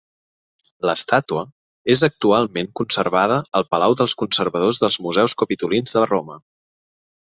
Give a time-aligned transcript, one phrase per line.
[0.89, 1.43] L'estàtua
[1.95, 6.45] és actualment conservada al Palau dels Conservadors dels Museus Capitolins de Roma.